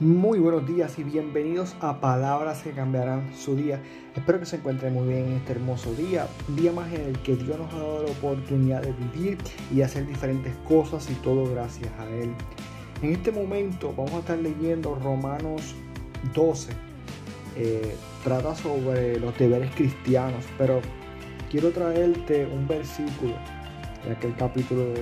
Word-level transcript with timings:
Muy 0.00 0.40
buenos 0.40 0.66
días 0.66 0.98
y 0.98 1.04
bienvenidos 1.04 1.76
a 1.78 2.00
Palabras 2.00 2.64
que 2.64 2.72
cambiarán 2.72 3.32
su 3.32 3.54
día. 3.54 3.80
Espero 4.16 4.40
que 4.40 4.44
se 4.44 4.56
encuentren 4.56 4.92
muy 4.92 5.06
bien 5.06 5.26
en 5.26 5.32
este 5.34 5.52
hermoso 5.52 5.94
día, 5.94 6.26
día 6.48 6.72
más 6.72 6.92
en 6.92 7.02
el 7.02 7.18
que 7.20 7.36
Dios 7.36 7.56
nos 7.56 7.72
ha 7.72 7.78
dado 7.78 8.02
la 8.02 8.10
oportunidad 8.10 8.82
de 8.82 8.92
vivir 8.92 9.38
y 9.72 9.82
hacer 9.82 10.04
diferentes 10.04 10.52
cosas 10.66 11.08
y 11.08 11.14
todo 11.22 11.48
gracias 11.48 11.92
a 12.00 12.08
Él. 12.08 12.32
En 13.02 13.12
este 13.12 13.30
momento 13.30 13.94
vamos 13.96 14.14
a 14.14 14.18
estar 14.18 14.36
leyendo 14.36 14.96
Romanos 14.96 15.76
12. 16.34 16.72
Eh, 17.54 17.94
trata 18.24 18.56
sobre 18.56 19.20
los 19.20 19.38
deberes 19.38 19.72
cristianos, 19.76 20.44
pero 20.58 20.80
quiero 21.52 21.70
traerte 21.70 22.46
un 22.46 22.66
versículo, 22.66 23.36
ya 24.04 24.18
que 24.18 24.26
el 24.26 24.34
capítulo 24.34 24.92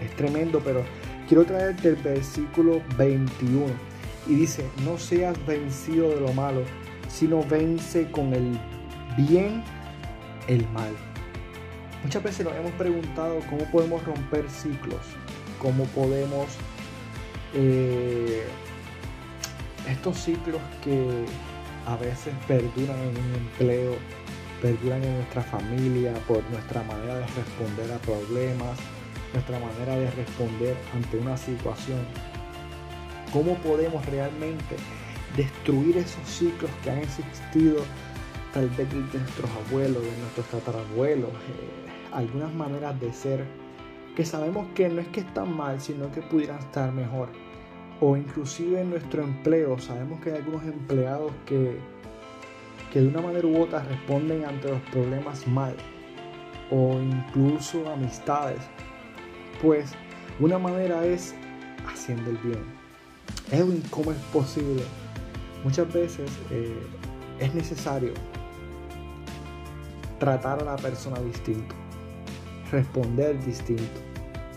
es 0.00 0.14
tremendo, 0.14 0.60
pero 0.64 0.84
quiero 1.26 1.44
traerte 1.44 1.88
el 1.88 1.96
versículo 1.96 2.80
21 2.96 3.93
y 4.26 4.34
dice, 4.34 4.68
no 4.84 4.98
seas 4.98 5.36
vencido 5.46 6.10
de 6.10 6.20
lo 6.20 6.32
malo, 6.32 6.62
sino 7.08 7.42
vence 7.44 8.10
con 8.10 8.32
el 8.32 8.58
bien 9.16 9.62
el 10.48 10.66
mal. 10.70 10.92
Muchas 12.02 12.22
veces 12.22 12.44
nos 12.44 12.54
hemos 12.54 12.72
preguntado 12.72 13.40
cómo 13.48 13.64
podemos 13.70 14.04
romper 14.04 14.48
ciclos, 14.50 15.00
cómo 15.58 15.84
podemos 15.86 16.46
eh, 17.54 18.44
estos 19.88 20.18
ciclos 20.18 20.60
que 20.82 21.24
a 21.86 21.96
veces 21.96 22.34
perduran 22.46 22.98
en 22.98 23.16
un 23.16 23.34
empleo, 23.34 23.94
perduran 24.60 25.02
en 25.04 25.14
nuestra 25.16 25.42
familia 25.42 26.12
por 26.26 26.42
nuestra 26.50 26.82
manera 26.82 27.16
de 27.16 27.26
responder 27.26 27.92
a 27.92 27.98
problemas, 27.98 28.78
nuestra 29.32 29.58
manera 29.58 29.96
de 29.96 30.10
responder 30.10 30.76
ante 30.94 31.18
una 31.18 31.36
situación 31.36 31.98
cómo 33.34 33.56
podemos 33.56 34.06
realmente 34.06 34.76
destruir 35.36 35.98
esos 35.98 36.26
ciclos 36.28 36.70
que 36.84 36.90
han 36.90 36.98
existido 36.98 37.78
tal 38.52 38.68
vez 38.68 38.88
de 38.88 39.18
nuestros 39.18 39.50
abuelos, 39.66 40.04
de 40.04 40.16
nuestros 40.18 40.46
tatarabuelos, 40.46 41.30
eh, 41.30 42.12
algunas 42.12 42.54
maneras 42.54 42.98
de 43.00 43.12
ser 43.12 43.44
que 44.14 44.24
sabemos 44.24 44.68
que 44.76 44.88
no 44.88 45.00
es 45.00 45.08
que 45.08 45.20
están 45.20 45.52
mal, 45.52 45.80
sino 45.80 46.12
que 46.12 46.22
pudieran 46.22 46.60
estar 46.60 46.92
mejor. 46.92 47.28
O 48.00 48.16
inclusive 48.16 48.80
en 48.80 48.90
nuestro 48.90 49.24
empleo, 49.24 49.80
sabemos 49.80 50.20
que 50.20 50.30
hay 50.30 50.36
algunos 50.36 50.62
empleados 50.62 51.32
que, 51.44 51.80
que 52.92 53.00
de 53.00 53.08
una 53.08 53.20
manera 53.20 53.48
u 53.48 53.60
otra 53.60 53.82
responden 53.82 54.44
ante 54.44 54.68
los 54.68 54.80
problemas 54.92 55.44
mal. 55.48 55.74
O 56.70 57.00
incluso 57.00 57.90
amistades. 57.90 58.60
Pues 59.60 59.92
una 60.38 60.60
manera 60.60 61.04
es 61.04 61.34
haciendo 61.84 62.30
el 62.30 62.36
bien 62.38 62.83
Edwin, 63.50 63.82
¿cómo 63.90 64.12
es 64.12 64.18
posible? 64.32 64.82
Muchas 65.62 65.92
veces 65.92 66.30
eh, 66.50 66.86
es 67.38 67.54
necesario 67.54 68.12
tratar 70.18 70.60
a 70.60 70.64
la 70.64 70.76
persona 70.76 71.20
distinto, 71.20 71.74
responder 72.70 73.42
distinto, 73.44 74.00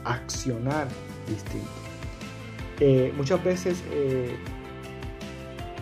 accionar 0.04 0.88
distinto. 1.28 1.70
Eh, 2.80 3.14
muchas 3.18 3.44
veces, 3.44 3.84
eh, 3.92 4.36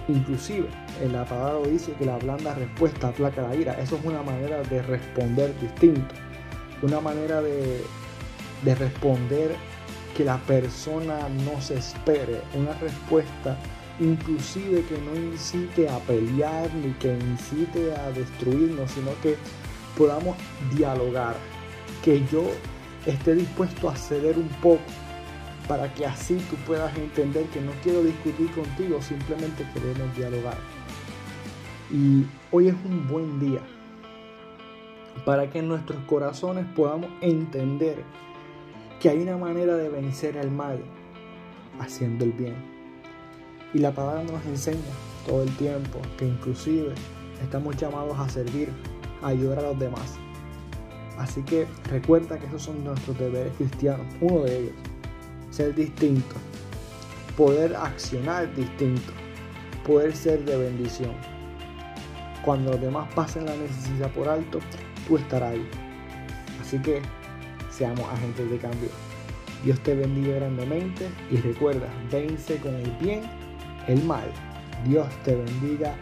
inclusive, 0.08 0.67
en 1.02 1.14
la 1.14 1.25
palabra 1.25 1.70
dice 1.70 1.92
que 1.94 2.05
la 2.05 2.17
blanda 2.17 2.53
respuesta 2.53 3.09
aplaca 3.09 3.42
la 3.42 3.55
ira. 3.55 3.73
Eso 3.81 3.97
es 3.97 4.05
una 4.05 4.22
manera 4.22 4.61
de 4.64 4.81
responder 4.81 5.53
distinto, 5.59 6.16
una 6.81 7.02
manera 7.02 7.42
de, 7.42 7.83
de 8.64 8.75
responder 8.75 9.55
que 10.16 10.23
la 10.23 10.38
persona 10.38 11.27
no 11.30 11.61
se 11.61 11.75
espere 11.75 12.41
una 12.53 12.73
respuesta 12.73 13.58
inclusive 13.99 14.83
que 14.85 14.97
no 14.97 15.16
incite 15.16 15.89
a 15.89 15.99
pelear 15.99 16.73
ni 16.76 16.92
que 16.93 17.17
incite 17.17 17.93
a 17.95 18.11
destruirnos, 18.11 18.92
sino 18.92 19.11
que 19.21 19.37
podamos 19.98 20.36
dialogar, 20.75 21.36
que 22.04 22.25
yo 22.31 22.43
esté 23.05 23.36
dispuesto 23.36 23.89
a 23.89 23.95
ceder 23.95 24.37
un 24.37 24.49
poco 24.61 24.83
para 25.67 25.92
que 25.93 26.05
así 26.05 26.36
tú 26.49 26.55
puedas 26.67 26.95
entender 26.98 27.45
que 27.48 27.61
no 27.61 27.71
quiero 27.83 28.04
discutir 28.04 28.52
contigo, 28.52 29.02
simplemente 29.02 29.65
queremos 29.73 30.15
dialogar. 30.15 30.58
Y 31.92 32.25
hoy 32.52 32.67
es 32.67 32.75
un 32.86 33.08
buen 33.08 33.39
día 33.39 33.61
para 35.25 35.49
que 35.49 35.61
nuestros 35.61 36.04
corazones 36.05 36.65
podamos 36.75 37.09
entender 37.21 38.04
que 39.05 39.11
hay 39.11 39.20
una 39.20 39.38
manera 39.38 39.76
de 39.76 39.88
vencer 39.88 40.36
el 40.36 40.49
mal 40.49 40.80
haciendo 41.80 42.26
el 42.26 42.32
bien. 42.32 42.55
Y 43.71 43.77
la 43.77 43.92
palabra 43.92 44.23
nos 44.23 44.43
enseña 44.48 44.80
todo 45.27 45.43
el 45.43 45.58
tiempo 45.58 45.99
que 46.17 46.26
inclusive 46.26 46.92
estamos 47.39 47.77
llamados 47.77 48.17
a 48.17 48.27
servir, 48.27 48.70
a 49.21 49.27
ayudar 49.27 49.60
a 49.60 49.61
los 49.61 49.77
demás. 49.77 50.16
Así 51.20 51.43
que 51.43 51.67
recuerda 51.92 52.39
que 52.39 52.48
esos 52.48 52.64
son 52.64 52.83
nuestros 52.83 53.16
deberes 53.20 53.54
cristianos. 53.58 54.08
Uno 54.21 54.39
de 54.39 54.58
ellos, 54.58 54.73
ser 55.52 55.76
distinto, 55.76 56.36
poder 57.37 57.76
accionar 57.76 58.52
distinto, 58.55 59.14
poder 59.86 60.16
ser 60.16 60.43
de 60.45 60.58
bendición. 60.58 61.14
Cuando 62.43 62.72
los 62.72 62.82
demás 62.82 63.08
pasen 63.14 63.45
la 63.45 63.55
necesidad 63.55 64.10
por 64.14 64.27
alto, 64.27 64.58
tú 65.08 65.17
estarás 65.17 65.52
ahí. 65.52 65.70
Así 66.60 66.80
que 66.80 67.04
seamos 67.75 68.05
agentes 68.11 68.49
de 68.49 68.58
cambio. 68.58 68.89
Dios 69.63 69.80
te 69.81 69.95
bendiga 69.95 70.36
grandemente 70.36 71.09
y 71.31 71.37
recuerda, 71.37 71.87
vence 72.11 72.58
con 72.58 72.75
el 72.75 72.91
bien 73.02 73.21
el 73.87 74.03
mal. 74.03 74.31
Dios 74.86 75.08
te 75.23 75.36
bendiga 75.36 75.95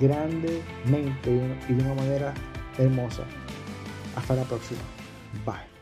grandemente 0.00 1.30
y 1.68 1.72
de 1.72 1.82
una 1.82 1.94
manera 1.94 2.34
hermosa. 2.78 3.24
Hasta 4.16 4.34
la 4.34 4.44
próxima. 4.44 4.80
Bye. 5.44 5.75